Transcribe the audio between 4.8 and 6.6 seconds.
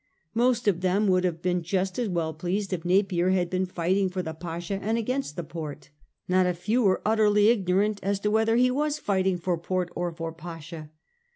and against the Porte; not a